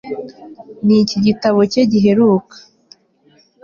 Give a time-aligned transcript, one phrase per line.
[0.85, 2.55] niki gitabo cye giheruka